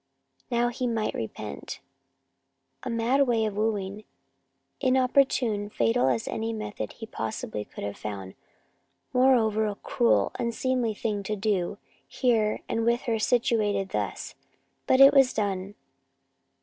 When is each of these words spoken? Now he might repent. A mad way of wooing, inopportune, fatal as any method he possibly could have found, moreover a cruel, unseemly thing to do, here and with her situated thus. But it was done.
Now 0.49 0.69
he 0.69 0.87
might 0.87 1.13
repent. 1.13 1.79
A 2.81 2.89
mad 2.89 3.27
way 3.27 3.45
of 3.45 3.55
wooing, 3.55 4.03
inopportune, 4.79 5.69
fatal 5.69 6.07
as 6.09 6.27
any 6.27 6.53
method 6.53 6.93
he 6.93 7.05
possibly 7.05 7.65
could 7.65 7.83
have 7.83 7.97
found, 7.97 8.33
moreover 9.13 9.67
a 9.67 9.75
cruel, 9.75 10.31
unseemly 10.39 10.95
thing 10.95 11.21
to 11.21 11.35
do, 11.35 11.77
here 12.07 12.61
and 12.67 12.83
with 12.83 13.03
her 13.03 13.19
situated 13.19 13.89
thus. 13.89 14.33
But 14.87 14.99
it 15.01 15.13
was 15.13 15.33
done. 15.35 15.75